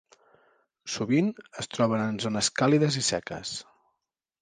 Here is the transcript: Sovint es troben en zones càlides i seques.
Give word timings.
Sovint 0.93 1.29
es 1.65 1.71
troben 1.75 2.07
en 2.07 2.19
zones 2.27 2.53
càlides 2.63 3.01
i 3.05 3.09
seques. 3.15 3.57